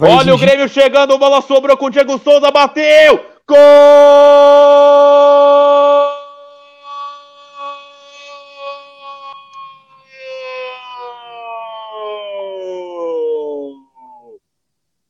Vai 0.00 0.12
Olha 0.12 0.34
o 0.34 0.38
Grêmio 0.38 0.66
chegando, 0.66 1.18
bola 1.18 1.42
sobrou 1.42 1.76
com 1.76 1.84
o 1.84 1.90
Diego 1.90 2.18
Souza, 2.18 2.50
bateu! 2.50 3.22
Gol! 3.46 3.58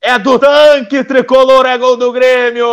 É 0.00 0.18
do 0.18 0.37
tanque 0.40 1.04
tricolor, 1.04 1.66
é 1.66 1.79
gol 1.79 1.96
do 1.96 2.11
Grêmio! 2.11 2.66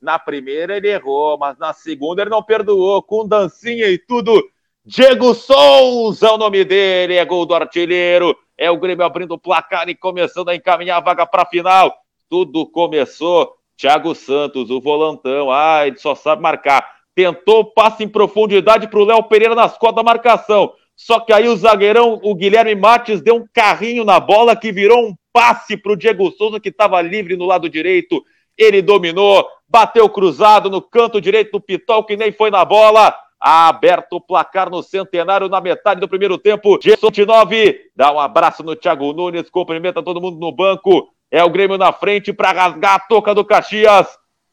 Na 0.00 0.18
primeira 0.18 0.78
ele 0.78 0.88
errou, 0.88 1.36
mas 1.36 1.58
na 1.58 1.74
segunda 1.74 2.22
ele 2.22 2.30
não 2.30 2.42
perdoou, 2.42 3.02
com 3.02 3.28
dancinha 3.28 3.86
e 3.86 3.98
tudo. 3.98 4.42
Diego 4.82 5.34
Souza, 5.34 6.26
é 6.26 6.30
o 6.30 6.38
nome 6.38 6.64
dele, 6.64 7.16
é 7.16 7.24
gol 7.26 7.44
do 7.44 7.54
artilheiro. 7.54 8.34
É 8.58 8.68
o 8.68 8.76
Grêmio 8.76 9.04
abrindo 9.04 9.34
o 9.34 9.38
placar 9.38 9.88
e 9.88 9.94
começando 9.94 10.48
a 10.48 10.56
encaminhar 10.56 10.98
a 10.98 11.04
vaga 11.04 11.24
para 11.24 11.42
a 11.42 11.46
final. 11.46 11.94
Tudo 12.28 12.66
começou. 12.66 13.54
Thiago 13.76 14.12
Santos, 14.12 14.70
o 14.70 14.80
volantão, 14.80 15.52
ah, 15.52 15.86
ele 15.86 15.98
só 15.98 16.12
sabe 16.16 16.42
marcar. 16.42 16.84
Tentou 17.14 17.64
passe 17.64 18.02
em 18.02 18.08
profundidade 18.08 18.88
para 18.88 18.98
o 18.98 19.04
Léo 19.04 19.22
Pereira 19.22 19.54
nas 19.54 19.78
costas 19.78 19.94
da 19.94 20.02
marcação. 20.02 20.72
Só 20.96 21.20
que 21.20 21.32
aí 21.32 21.48
o 21.48 21.56
zagueirão, 21.56 22.18
o 22.24 22.34
Guilherme 22.34 22.74
Mates, 22.74 23.22
deu 23.22 23.36
um 23.36 23.46
carrinho 23.54 24.04
na 24.04 24.18
bola 24.18 24.56
que 24.56 24.72
virou 24.72 25.06
um 25.06 25.14
passe 25.32 25.76
para 25.76 25.92
o 25.92 25.96
Diego 25.96 26.32
Souza, 26.32 26.58
que 26.58 26.70
estava 26.70 27.00
livre 27.00 27.36
no 27.36 27.46
lado 27.46 27.68
direito. 27.70 28.20
Ele 28.56 28.82
dominou, 28.82 29.46
bateu 29.68 30.08
cruzado 30.08 30.68
no 30.68 30.82
canto 30.82 31.20
direito 31.20 31.52
do 31.52 31.60
Pitol, 31.60 32.02
que 32.02 32.16
nem 32.16 32.32
foi 32.32 32.50
na 32.50 32.64
bola. 32.64 33.14
Aberto 33.40 34.14
o 34.14 34.20
placar 34.20 34.68
no 34.68 34.82
centenário 34.82 35.48
na 35.48 35.60
metade 35.60 36.00
do 36.00 36.08
primeiro 36.08 36.36
tempo. 36.38 36.78
Gerson 36.82 37.10
de 37.10 37.24
9, 37.24 37.90
dá 37.94 38.12
um 38.12 38.18
abraço 38.18 38.62
no 38.62 38.74
Thiago 38.74 39.12
Nunes, 39.12 39.48
cumprimenta 39.48 40.02
todo 40.02 40.20
mundo 40.20 40.38
no 40.38 40.50
banco. 40.50 41.08
É 41.30 41.44
o 41.44 41.50
Grêmio 41.50 41.78
na 41.78 41.92
frente 41.92 42.32
para 42.32 42.52
rasgar 42.52 42.94
a 42.94 42.98
toca 42.98 43.34
do 43.34 43.44
Caxias. 43.44 44.06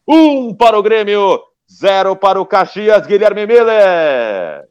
Um 0.07 0.53
para 0.53 0.77
o 0.77 0.83
Grêmio, 0.83 1.41
zero 1.71 2.15
para 2.15 2.39
o 2.39 2.45
Caxias, 2.45 3.07
Guilherme 3.07 3.47
Miller. 3.47 4.65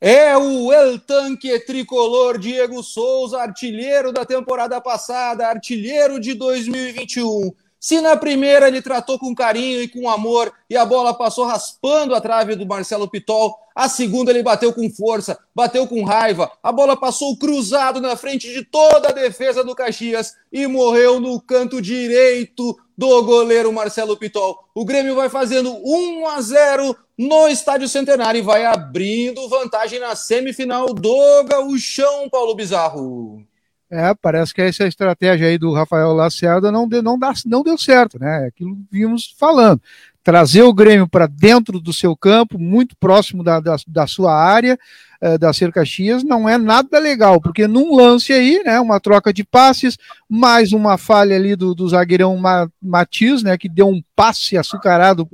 É 0.00 0.36
o 0.36 0.72
El 0.72 0.98
Tanque 0.98 1.60
tricolor 1.60 2.38
Diego 2.38 2.82
Souza, 2.82 3.42
artilheiro 3.42 4.12
da 4.12 4.24
temporada 4.24 4.80
passada, 4.80 5.46
artilheiro 5.46 6.18
de 6.18 6.32
2021. 6.32 7.52
Se 7.80 7.98
na 8.02 8.14
primeira 8.14 8.68
ele 8.68 8.82
tratou 8.82 9.18
com 9.18 9.34
carinho 9.34 9.80
e 9.80 9.88
com 9.88 10.10
amor 10.10 10.52
e 10.68 10.76
a 10.76 10.84
bola 10.84 11.14
passou 11.14 11.46
raspando 11.46 12.14
a 12.14 12.20
trave 12.20 12.54
do 12.54 12.66
Marcelo 12.66 13.08
Pitol, 13.08 13.56
a 13.74 13.88
segunda 13.88 14.30
ele 14.30 14.42
bateu 14.42 14.70
com 14.70 14.90
força, 14.90 15.38
bateu 15.54 15.86
com 15.86 16.04
raiva, 16.04 16.52
a 16.62 16.70
bola 16.70 16.94
passou 16.94 17.34
cruzado 17.38 17.98
na 17.98 18.16
frente 18.16 18.52
de 18.52 18.62
toda 18.62 19.08
a 19.08 19.12
defesa 19.12 19.64
do 19.64 19.74
Caxias 19.74 20.34
e 20.52 20.66
morreu 20.66 21.20
no 21.20 21.40
canto 21.40 21.80
direito 21.80 22.78
do 22.98 23.22
goleiro 23.22 23.72
Marcelo 23.72 24.14
Pitol. 24.14 24.62
O 24.74 24.84
Grêmio 24.84 25.14
vai 25.14 25.30
fazendo 25.30 25.72
1 25.82 26.28
a 26.28 26.40
0 26.42 26.94
no 27.16 27.48
Estádio 27.48 27.88
Centenário 27.88 28.40
e 28.40 28.42
vai 28.42 28.66
abrindo 28.66 29.48
vantagem 29.48 29.98
na 29.98 30.14
semifinal 30.14 30.92
do 30.92 31.44
Gauchão, 31.44 32.28
Paulo 32.28 32.54
Bizarro. 32.54 33.42
É, 33.90 34.14
parece 34.14 34.54
que 34.54 34.62
essa 34.62 34.86
estratégia 34.86 35.48
aí 35.48 35.58
do 35.58 35.72
Rafael 35.72 36.12
Lacerda 36.12 36.70
não, 36.70 36.88
deu, 36.88 37.02
não, 37.02 37.18
dá, 37.18 37.32
não 37.44 37.62
deu 37.62 37.76
certo, 37.76 38.18
né? 38.20 38.44
É 38.44 38.46
aquilo 38.46 38.76
que 38.76 38.82
vimos 38.90 39.34
falando. 39.38 39.82
Trazer 40.22 40.62
o 40.62 40.72
Grêmio 40.72 41.08
para 41.08 41.26
dentro 41.26 41.80
do 41.80 41.92
seu 41.92 42.16
campo, 42.16 42.58
muito 42.58 42.94
próximo 42.96 43.42
da, 43.42 43.58
da, 43.58 43.76
da 43.88 44.06
sua 44.06 44.34
área, 44.34 44.78
eh, 45.20 45.36
da 45.36 45.52
Cerca 45.52 45.80
Caxias, 45.80 46.22
não 46.22 46.48
é 46.48 46.56
nada 46.56 46.98
legal, 46.98 47.40
porque 47.40 47.66
num 47.66 47.96
lance 47.96 48.32
aí, 48.32 48.62
né, 48.64 48.78
uma 48.78 49.00
troca 49.00 49.32
de 49.32 49.42
passes, 49.42 49.98
mais 50.28 50.72
uma 50.72 50.96
falha 50.96 51.34
ali 51.34 51.56
do, 51.56 51.74
do 51.74 51.88
zagueirão 51.88 52.40
Matias, 52.80 53.42
né, 53.42 53.58
que 53.58 53.68
deu 53.68 53.88
um 53.88 54.02
passe 54.14 54.56
açucarado 54.56 55.28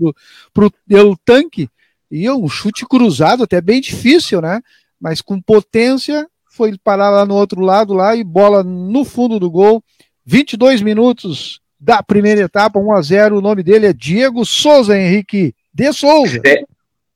pro 0.55 0.73
El 0.89 1.17
Tanque, 1.25 1.69
e 2.11 2.31
um 2.31 2.49
chute 2.49 2.87
cruzado, 2.87 3.43
até 3.43 3.61
bem 3.61 3.81
difícil, 3.81 4.41
né? 4.41 4.61
Mas 5.01 5.21
com 5.21 5.41
potência, 5.41 6.27
foi 6.57 6.77
parar 6.83 7.11
lá 7.11 7.27
no 7.27 7.35
outro 7.35 7.61
lado 7.61 7.93
lá 7.93 8.17
e 8.17 8.25
bola 8.25 8.63
no 8.65 9.05
fundo 9.05 9.39
do 9.39 9.51
gol. 9.51 9.83
22 10.25 10.81
minutos 10.81 11.61
da 11.79 12.03
primeira 12.03 12.41
etapa, 12.41 12.79
1 12.79 12.93
a 12.93 13.03
0. 13.03 13.39
O 13.39 13.41
nome 13.43 13.63
dele 13.63 13.87
é 13.87 13.93
Diego 13.93 14.45
Souza 14.45 14.99
Henrique 14.99 15.55
de 15.73 15.93
Souza. 15.93 16.41
É, 16.45 16.65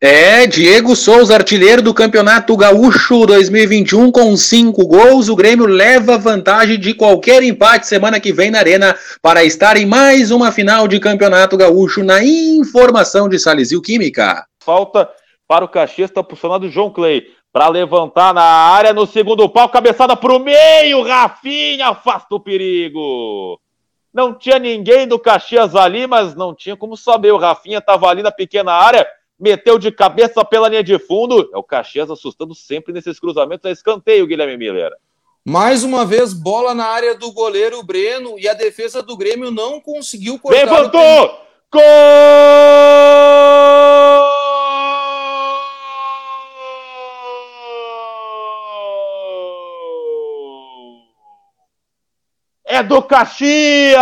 é, 0.02 0.46
Diego 0.46 0.94
Souza, 0.94 1.34
artilheiro 1.34 1.80
do 1.80 1.94
Campeonato 1.94 2.54
Gaúcho 2.56 3.24
2021 3.26 4.12
com 4.12 4.36
cinco 4.36 4.86
gols. 4.86 5.28
O 5.28 5.36
Grêmio 5.36 5.66
leva 5.66 6.18
vantagem 6.18 6.78
de 6.78 6.92
qualquer 6.92 7.42
empate 7.42 7.86
semana 7.86 8.20
que 8.20 8.32
vem 8.32 8.50
na 8.50 8.58
Arena 8.58 8.94
para 9.22 9.42
estar 9.42 9.76
em 9.76 9.86
mais 9.86 10.30
uma 10.30 10.52
final 10.52 10.86
de 10.86 11.00
Campeonato 11.00 11.56
Gaúcho 11.56 12.04
na 12.04 12.22
informação 12.22 13.28
de 13.28 13.38
Salisil 13.38 13.80
Química. 13.80 14.44
Falta 14.62 15.08
para 15.48 15.64
o 15.64 15.68
Caxias, 15.68 16.10
está 16.10 16.22
posicionado 16.22 16.66
o 16.66 16.70
João 16.70 16.92
Clay 16.92 17.24
para 17.52 17.68
levantar 17.68 18.32
na 18.32 18.42
área 18.42 18.92
no 18.92 19.06
segundo 19.06 19.48
pau, 19.48 19.68
cabeçada 19.68 20.16
para 20.16 20.32
o 20.32 20.38
meio, 20.38 21.02
Rafinha 21.02 21.88
afasta 21.88 22.34
o 22.34 22.40
perigo. 22.40 23.60
Não 24.12 24.34
tinha 24.34 24.58
ninguém 24.58 25.06
do 25.06 25.18
Caxias 25.18 25.74
ali, 25.74 26.06
mas 26.06 26.34
não 26.34 26.54
tinha 26.54 26.76
como 26.76 26.96
saber. 26.96 27.32
O 27.32 27.38
Rafinha 27.38 27.78
estava 27.78 28.08
ali 28.08 28.22
na 28.22 28.32
pequena 28.32 28.72
área, 28.72 29.06
meteu 29.38 29.78
de 29.78 29.92
cabeça 29.92 30.44
pela 30.44 30.68
linha 30.68 30.82
de 30.82 30.98
fundo. 30.98 31.48
É 31.52 31.58
o 31.58 31.62
Caxias 31.62 32.10
assustando 32.10 32.54
sempre 32.54 32.92
nesses 32.92 33.20
cruzamentos. 33.20 33.64
É 33.66 33.72
escanteio, 33.72 34.26
Guilherme 34.26 34.56
Miller. 34.56 34.92
Mais 35.44 35.82
uma 35.84 36.04
vez, 36.04 36.32
bola 36.32 36.74
na 36.74 36.86
área 36.86 37.14
do 37.14 37.32
goleiro 37.32 37.82
Breno 37.82 38.38
e 38.38 38.46
a 38.48 38.54
defesa 38.54 39.02
do 39.02 39.16
Grêmio 39.16 39.50
não 39.50 39.80
conseguiu 39.80 40.38
cortar. 40.38 40.58
Levantou! 40.58 41.50
Gol! 41.72 41.82
É 52.70 52.82
do 52.84 53.02
Caxias! 53.02 54.00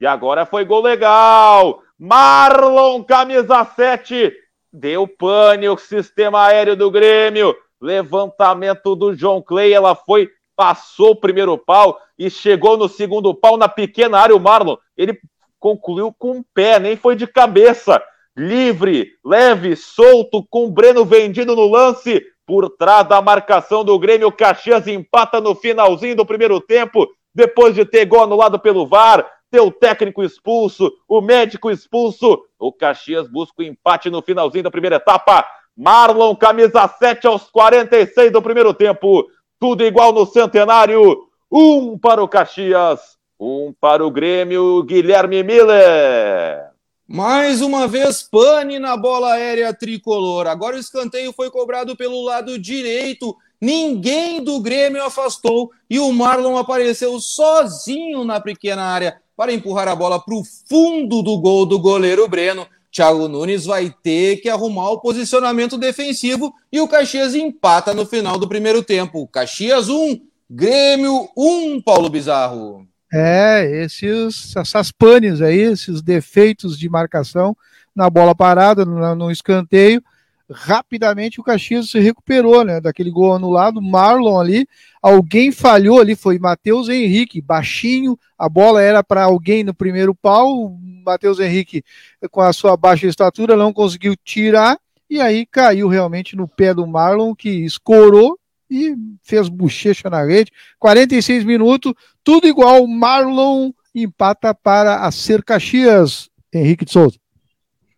E 0.00 0.06
agora 0.06 0.46
foi 0.46 0.64
gol 0.64 0.80
legal. 0.80 1.82
Marlon, 1.98 3.02
camisa 3.02 3.64
7, 3.64 4.32
deu 4.72 5.08
pane 5.08 5.68
o 5.68 5.76
sistema 5.76 6.46
aéreo 6.46 6.76
do 6.76 6.90
Grêmio. 6.90 7.54
Levantamento 7.80 8.94
do 8.94 9.12
João 9.12 9.42
Clay, 9.42 9.72
ela 9.72 9.96
foi, 9.96 10.28
passou 10.56 11.10
o 11.10 11.16
primeiro 11.16 11.58
pau 11.58 11.98
e 12.16 12.30
chegou 12.30 12.76
no 12.76 12.88
segundo 12.88 13.34
pau 13.34 13.56
na 13.56 13.68
pequena 13.68 14.20
área. 14.20 14.36
O 14.36 14.40
Marlon, 14.40 14.76
ele 14.96 15.18
concluiu 15.58 16.14
com 16.16 16.38
o 16.38 16.44
pé, 16.54 16.78
nem 16.78 16.96
foi 16.96 17.16
de 17.16 17.26
cabeça. 17.26 18.00
Livre, 18.36 19.10
leve, 19.24 19.74
solto, 19.74 20.46
com 20.48 20.66
o 20.66 20.70
Breno 20.70 21.04
vendido 21.04 21.56
no 21.56 21.68
lance. 21.68 22.24
Por 22.46 22.70
trás 22.70 23.06
da 23.06 23.20
marcação 23.20 23.84
do 23.84 23.98
Grêmio, 23.98 24.30
Caxias 24.30 24.86
empata 24.86 25.40
no 25.40 25.54
finalzinho 25.54 26.16
do 26.16 26.26
primeiro 26.26 26.60
tempo 26.60 27.08
depois 27.34 27.74
de 27.74 27.84
ter 27.84 28.04
gol 28.04 28.22
anulado 28.22 28.58
pelo 28.58 28.86
VAR, 28.86 29.26
ter 29.50 29.60
o 29.60 29.70
técnico 29.70 30.22
expulso, 30.22 30.90
o 31.06 31.20
médico 31.20 31.70
expulso, 31.70 32.42
o 32.58 32.72
Caxias 32.72 33.28
busca 33.28 33.60
o 33.60 33.62
empate 33.62 34.08
no 34.08 34.22
finalzinho 34.22 34.64
da 34.64 34.70
primeira 34.70 34.96
etapa. 34.96 35.46
Marlon, 35.76 36.34
camisa 36.34 36.86
7 36.88 37.26
aos 37.26 37.50
46 37.50 38.32
do 38.32 38.42
primeiro 38.42 38.72
tempo. 38.72 39.26
Tudo 39.58 39.84
igual 39.84 40.12
no 40.12 40.26
centenário. 40.26 41.28
Um 41.50 41.98
para 41.98 42.22
o 42.22 42.28
Caxias, 42.28 43.18
um 43.38 43.74
para 43.78 44.04
o 44.06 44.10
Grêmio, 44.10 44.82
Guilherme 44.84 45.42
Miller. 45.42 46.72
Mais 47.06 47.60
uma 47.60 47.86
vez, 47.86 48.22
pane 48.22 48.78
na 48.78 48.96
bola 48.96 49.34
aérea 49.34 49.74
tricolor. 49.74 50.46
Agora 50.46 50.76
o 50.76 50.78
escanteio 50.78 51.32
foi 51.32 51.50
cobrado 51.50 51.94
pelo 51.94 52.22
lado 52.22 52.58
direito 52.58 53.36
Ninguém 53.62 54.42
do 54.42 54.58
Grêmio 54.58 55.04
afastou 55.04 55.70
e 55.88 56.00
o 56.00 56.12
Marlon 56.12 56.56
apareceu 56.56 57.20
sozinho 57.20 58.24
na 58.24 58.40
pequena 58.40 58.82
área 58.82 59.18
para 59.36 59.52
empurrar 59.52 59.86
a 59.86 59.94
bola 59.94 60.18
para 60.18 60.34
o 60.34 60.42
fundo 60.68 61.22
do 61.22 61.38
gol 61.38 61.64
do 61.64 61.78
goleiro 61.78 62.26
Breno. 62.26 62.66
Thiago 62.90 63.28
Nunes 63.28 63.64
vai 63.64 63.94
ter 64.02 64.38
que 64.38 64.48
arrumar 64.48 64.90
o 64.90 64.98
posicionamento 64.98 65.78
defensivo 65.78 66.52
e 66.72 66.80
o 66.80 66.88
Caxias 66.88 67.36
empata 67.36 67.94
no 67.94 68.04
final 68.04 68.36
do 68.36 68.48
primeiro 68.48 68.82
tempo. 68.82 69.28
Caxias 69.28 69.88
1, 69.88 70.20
Grêmio 70.50 71.28
1, 71.36 71.80
Paulo 71.82 72.10
Bizarro. 72.10 72.84
É, 73.14 73.84
esses, 73.84 74.56
essas 74.56 74.90
panes 74.90 75.40
aí, 75.40 75.60
esses 75.60 76.02
defeitos 76.02 76.76
de 76.76 76.88
marcação 76.88 77.56
na 77.94 78.10
bola 78.10 78.34
parada, 78.34 78.84
no, 78.84 79.14
no 79.14 79.30
escanteio, 79.30 80.02
rapidamente 80.52 81.40
o 81.40 81.42
Caxias 81.42 81.90
se 81.90 81.98
recuperou, 81.98 82.64
né? 82.64 82.80
Daquele 82.80 83.10
gol 83.10 83.34
anulado, 83.34 83.82
Marlon 83.82 84.38
ali, 84.38 84.66
alguém 85.02 85.50
falhou 85.50 86.00
ali, 86.00 86.14
foi 86.14 86.38
Matheus 86.38 86.88
Henrique, 86.88 87.40
baixinho, 87.40 88.18
a 88.38 88.48
bola 88.48 88.80
era 88.82 89.02
para 89.02 89.24
alguém 89.24 89.64
no 89.64 89.74
primeiro 89.74 90.14
pau, 90.14 90.76
Matheus 91.04 91.40
Henrique, 91.40 91.82
com 92.30 92.40
a 92.40 92.52
sua 92.52 92.76
baixa 92.76 93.06
estatura, 93.06 93.56
não 93.56 93.72
conseguiu 93.72 94.14
tirar, 94.24 94.78
e 95.10 95.20
aí 95.20 95.44
caiu 95.44 95.88
realmente 95.88 96.36
no 96.36 96.48
pé 96.48 96.72
do 96.72 96.86
Marlon, 96.86 97.34
que 97.34 97.50
escorou 97.50 98.38
e 98.70 98.96
fez 99.22 99.48
bochecha 99.48 100.08
na 100.08 100.24
rede. 100.24 100.50
46 100.78 101.44
minutos, 101.44 101.92
tudo 102.24 102.46
igual. 102.46 102.86
Marlon 102.86 103.72
empata 103.94 104.54
para 104.54 105.04
a 105.04 105.10
Ser 105.10 105.44
Caxias, 105.44 106.30
Henrique 106.52 106.86
de 106.86 106.92
Souza. 106.92 107.21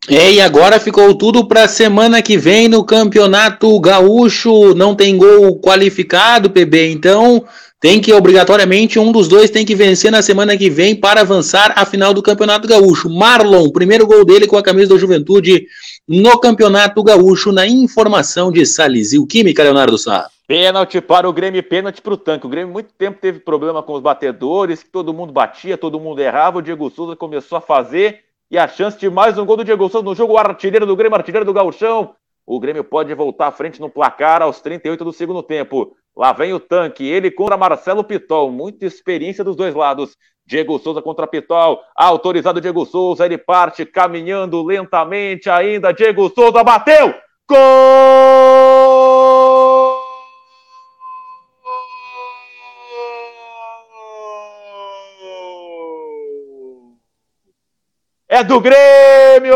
É, 0.08 0.32
e 0.32 0.40
agora 0.40 0.78
ficou 0.78 1.14
tudo 1.14 1.46
para 1.46 1.66
semana 1.66 2.20
que 2.20 2.36
vem 2.36 2.68
no 2.68 2.84
Campeonato 2.84 3.80
Gaúcho. 3.80 4.74
Não 4.74 4.94
tem 4.94 5.16
gol 5.16 5.58
qualificado, 5.58 6.50
PB. 6.50 6.92
Então 6.92 7.42
tem 7.80 8.00
que 8.00 8.12
obrigatoriamente 8.12 8.98
um 8.98 9.10
dos 9.10 9.28
dois 9.28 9.50
tem 9.50 9.64
que 9.64 9.74
vencer 9.74 10.10
na 10.10 10.20
semana 10.20 10.56
que 10.58 10.68
vem 10.68 10.94
para 10.94 11.22
avançar 11.22 11.72
à 11.76 11.86
final 11.86 12.12
do 12.12 12.22
Campeonato 12.22 12.68
Gaúcho. 12.68 13.08
Marlon, 13.08 13.70
primeiro 13.70 14.06
gol 14.06 14.26
dele 14.26 14.46
com 14.46 14.58
a 14.58 14.62
camisa 14.62 14.94
da 14.94 15.00
Juventude 15.00 15.66
no 16.06 16.38
Campeonato 16.38 17.02
Gaúcho, 17.02 17.50
na 17.50 17.66
informação 17.66 18.52
de 18.52 18.66
Salizil 18.66 19.26
Química, 19.26 19.62
Leonardo 19.62 19.96
Sá. 19.96 20.28
Pênalti 20.46 21.00
para 21.00 21.26
o 21.26 21.32
Grêmio, 21.32 21.62
pênalti 21.62 22.02
para 22.02 22.12
o 22.12 22.18
tanque. 22.18 22.44
O 22.44 22.50
Grêmio 22.50 22.72
muito 22.72 22.92
tempo 22.92 23.18
teve 23.18 23.38
problema 23.38 23.82
com 23.82 23.94
os 23.94 24.02
batedores, 24.02 24.82
que 24.82 24.90
todo 24.90 25.14
mundo 25.14 25.32
batia, 25.32 25.78
todo 25.78 25.98
mundo 25.98 26.20
errava. 26.20 26.58
O 26.58 26.62
Diego 26.62 26.90
Souza 26.90 27.16
começou 27.16 27.56
a 27.56 27.60
fazer 27.62 28.20
e 28.54 28.58
a 28.58 28.68
chance 28.68 28.96
de 28.96 29.10
mais 29.10 29.36
um 29.36 29.44
gol 29.44 29.56
do 29.56 29.64
Diego 29.64 29.88
Souza 29.88 30.04
no 30.04 30.14
jogo, 30.14 30.38
artilheiro 30.38 30.86
do 30.86 30.94
Grêmio, 30.94 31.16
artilheiro 31.16 31.44
do 31.44 31.52
Gauchão. 31.52 32.14
O 32.46 32.60
Grêmio 32.60 32.84
pode 32.84 33.12
voltar 33.12 33.48
à 33.48 33.50
frente 33.50 33.80
no 33.80 33.90
placar 33.90 34.42
aos 34.42 34.60
38 34.60 35.04
do 35.04 35.12
segundo 35.12 35.42
tempo. 35.42 35.96
Lá 36.16 36.32
vem 36.32 36.52
o 36.52 36.60
tanque, 36.60 37.04
ele 37.04 37.32
contra 37.32 37.56
Marcelo 37.56 38.04
Pitol, 38.04 38.52
muita 38.52 38.86
experiência 38.86 39.42
dos 39.42 39.56
dois 39.56 39.74
lados. 39.74 40.16
Diego 40.46 40.78
Souza 40.78 41.02
contra 41.02 41.26
Pitol, 41.26 41.80
autorizado 41.96 42.60
Diego 42.60 42.86
Souza, 42.86 43.26
ele 43.26 43.38
parte 43.38 43.84
caminhando 43.84 44.62
lentamente 44.62 45.50
ainda. 45.50 45.90
Diego 45.90 46.30
Souza 46.30 46.62
bateu! 46.62 47.12
Gol! 47.48 48.23
É 58.34 58.42
do 58.42 58.60
Grêmio! 58.60 59.54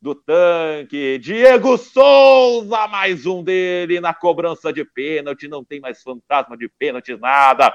Do 0.00 0.12
tanque, 0.12 1.18
Diego 1.18 1.78
Souza, 1.78 2.88
mais 2.88 3.26
um 3.26 3.44
dele 3.44 4.00
na 4.00 4.12
cobrança 4.12 4.72
de 4.72 4.84
pênalti, 4.84 5.46
não 5.46 5.62
tem 5.62 5.78
mais 5.78 6.02
fantasma 6.02 6.56
de 6.56 6.68
pênalti, 6.68 7.16
nada. 7.16 7.72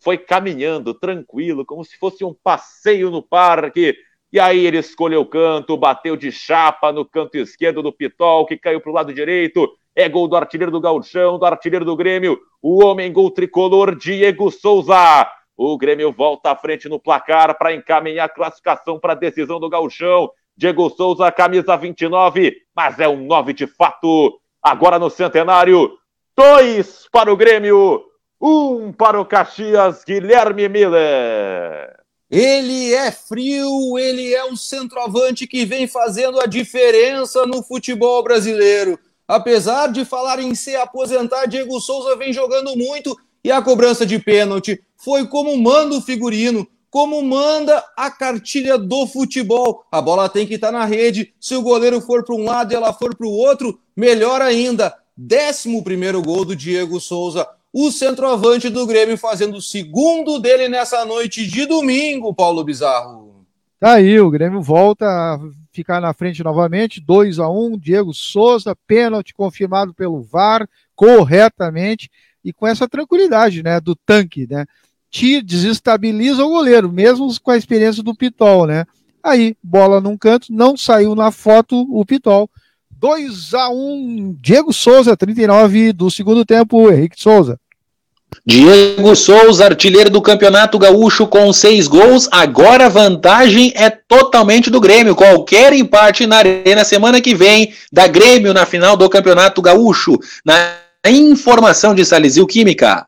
Foi 0.00 0.18
caminhando 0.18 0.92
tranquilo, 0.92 1.64
como 1.64 1.84
se 1.84 1.96
fosse 1.96 2.24
um 2.24 2.34
passeio 2.34 3.08
no 3.08 3.22
parque. 3.22 3.96
E 4.32 4.40
aí 4.40 4.66
ele 4.66 4.78
escolheu 4.78 5.20
o 5.20 5.26
canto, 5.26 5.76
bateu 5.76 6.16
de 6.16 6.32
chapa 6.32 6.90
no 6.90 7.04
canto 7.04 7.36
esquerdo 7.36 7.80
do 7.80 7.92
Pitol, 7.92 8.46
que 8.46 8.56
caiu 8.56 8.80
para 8.80 8.90
o 8.90 8.94
lado 8.94 9.14
direito. 9.14 9.70
É 9.94 10.08
gol 10.08 10.26
do 10.26 10.34
artilheiro 10.34 10.72
do 10.72 10.80
Gauchão, 10.80 11.38
do 11.38 11.46
artilheiro 11.46 11.84
do 11.84 11.94
Grêmio, 11.94 12.36
o 12.60 12.84
homem 12.84 13.12
gol 13.12 13.30
tricolor 13.30 13.94
Diego 13.94 14.50
Souza. 14.50 15.24
O 15.60 15.76
Grêmio 15.76 16.12
volta 16.12 16.52
à 16.52 16.56
frente 16.56 16.88
no 16.88 17.00
placar 17.00 17.58
para 17.58 17.74
encaminhar 17.74 18.26
a 18.26 18.32
classificação 18.32 19.00
para 19.00 19.14
a 19.14 19.16
decisão 19.16 19.58
do 19.58 19.68
Gauchão. 19.68 20.30
Diego 20.56 20.88
Souza, 20.88 21.32
camisa 21.32 21.76
29, 21.76 22.54
mas 22.76 23.00
é 23.00 23.08
um 23.08 23.26
9 23.26 23.52
de 23.52 23.66
fato. 23.66 24.40
Agora 24.62 25.00
no 25.00 25.10
centenário, 25.10 25.98
dois 26.36 27.08
para 27.10 27.32
o 27.32 27.36
Grêmio, 27.36 28.04
um 28.40 28.92
para 28.92 29.20
o 29.20 29.26
Caxias, 29.26 30.04
Guilherme 30.04 30.68
Miller. 30.68 31.92
Ele 32.30 32.94
é 32.94 33.10
frio, 33.10 33.98
ele 33.98 34.32
é 34.32 34.44
um 34.44 34.54
centroavante 34.54 35.44
que 35.44 35.64
vem 35.64 35.88
fazendo 35.88 36.40
a 36.40 36.46
diferença 36.46 37.44
no 37.46 37.64
futebol 37.64 38.22
brasileiro. 38.22 38.96
Apesar 39.26 39.88
de 39.88 40.04
falar 40.04 40.38
em 40.38 40.54
se 40.54 40.76
aposentar, 40.76 41.46
Diego 41.46 41.80
Souza 41.80 42.14
vem 42.14 42.32
jogando 42.32 42.76
muito 42.76 43.18
e 43.42 43.50
a 43.50 43.60
cobrança 43.60 44.06
de 44.06 44.20
pênalti 44.20 44.80
foi 44.98 45.26
como 45.26 45.56
manda 45.56 45.94
o 45.96 46.02
figurino, 46.02 46.66
como 46.90 47.22
manda 47.22 47.82
a 47.96 48.10
cartilha 48.10 48.76
do 48.76 49.06
futebol. 49.06 49.84
A 49.90 50.02
bola 50.02 50.28
tem 50.28 50.46
que 50.46 50.54
estar 50.54 50.72
na 50.72 50.84
rede. 50.84 51.32
Se 51.38 51.54
o 51.54 51.62
goleiro 51.62 52.00
for 52.00 52.24
para 52.24 52.34
um 52.34 52.44
lado 52.44 52.72
e 52.72 52.76
ela 52.76 52.92
for 52.92 53.14
para 53.14 53.26
o 53.26 53.32
outro, 53.32 53.78
melhor 53.96 54.42
ainda. 54.42 54.94
Décimo 55.16 55.84
primeiro 55.84 56.20
gol 56.20 56.44
do 56.44 56.56
Diego 56.56 57.00
Souza. 57.00 57.46
O 57.72 57.92
centroavante 57.92 58.68
do 58.68 58.86
Grêmio 58.86 59.16
fazendo 59.16 59.58
o 59.58 59.62
segundo 59.62 60.38
dele 60.38 60.68
nessa 60.68 61.04
noite 61.04 61.46
de 61.46 61.64
domingo, 61.64 62.34
Paulo 62.34 62.64
Bizarro. 62.64 63.46
Tá 63.78 63.92
aí, 63.92 64.18
o 64.18 64.30
Grêmio 64.30 64.60
volta 64.60 65.06
a 65.06 65.38
ficar 65.70 66.00
na 66.00 66.12
frente 66.12 66.42
novamente, 66.42 67.00
2 67.00 67.38
a 67.38 67.48
1 67.48 67.66
um, 67.66 67.78
Diego 67.78 68.12
Souza, 68.12 68.74
pênalti 68.86 69.32
confirmado 69.32 69.94
pelo 69.94 70.20
VAR, 70.20 70.68
corretamente 70.96 72.10
e 72.44 72.52
com 72.52 72.66
essa 72.66 72.88
tranquilidade, 72.88 73.62
né, 73.62 73.78
do 73.80 73.94
tanque, 73.94 74.46
né? 74.50 74.64
Te 75.10 75.40
desestabiliza 75.42 76.44
o 76.44 76.48
goleiro, 76.48 76.92
mesmo 76.92 77.28
com 77.42 77.50
a 77.50 77.56
experiência 77.56 78.02
do 78.02 78.14
Pitol, 78.14 78.66
né? 78.66 78.84
Aí, 79.22 79.56
bola 79.62 80.00
num 80.00 80.16
canto, 80.16 80.52
não 80.52 80.76
saiu 80.76 81.14
na 81.14 81.30
foto 81.30 81.86
o 81.90 82.04
Pitol. 82.04 82.48
2 82.90 83.54
a 83.54 83.70
1 83.70 84.36
Diego 84.40 84.72
Souza, 84.72 85.16
39 85.16 85.92
do 85.92 86.10
segundo 86.10 86.44
tempo, 86.44 86.90
Henrique 86.90 87.20
Souza. 87.20 87.58
Diego 88.44 89.14
Souza, 89.14 89.64
artilheiro 89.64 90.10
do 90.10 90.22
Campeonato 90.22 90.78
Gaúcho 90.78 91.26
com 91.26 91.52
seis 91.52 91.86
gols. 91.86 92.28
Agora 92.30 92.86
a 92.86 92.88
vantagem 92.88 93.72
é 93.74 93.90
totalmente 93.90 94.70
do 94.70 94.80
Grêmio. 94.80 95.14
Qualquer 95.14 95.72
empate 95.72 96.26
na 96.26 96.38
arena 96.38 96.84
semana 96.84 97.20
que 97.20 97.34
vem 97.34 97.72
da 97.92 98.06
Grêmio 98.06 98.52
na 98.52 98.66
final 98.66 98.96
do 98.96 99.08
Campeonato 99.08 99.62
Gaúcho. 99.62 100.18
Na 100.44 100.76
informação 101.06 101.94
de 101.94 102.04
Salizil 102.04 102.46
Química. 102.46 103.06